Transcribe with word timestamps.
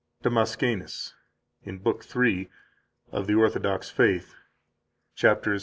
33 0.23 0.29
DAMASCENUS, 0.31 1.13
in 1.61 1.77
Book 1.77 2.03
3, 2.03 2.49
Of 3.11 3.27
the 3.27 3.35
Orthodox 3.35 3.91
Faith, 3.91 4.33
chaps. 5.13 5.47